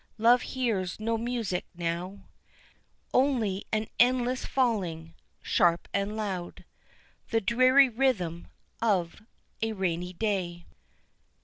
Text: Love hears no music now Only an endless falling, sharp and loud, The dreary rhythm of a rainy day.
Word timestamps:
Love 0.17 0.41
hears 0.57 0.99
no 0.99 1.15
music 1.15 1.63
now 1.75 2.27
Only 3.13 3.67
an 3.71 3.85
endless 3.99 4.45
falling, 4.47 5.13
sharp 5.43 5.87
and 5.93 6.17
loud, 6.17 6.65
The 7.29 7.39
dreary 7.39 7.87
rhythm 7.87 8.47
of 8.81 9.21
a 9.61 9.73
rainy 9.73 10.13
day. 10.13 10.65